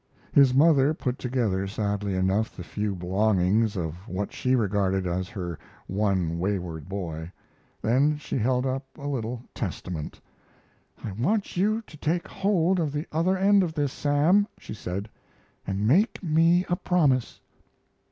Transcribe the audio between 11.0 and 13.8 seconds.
"I want you to take hold of the other end of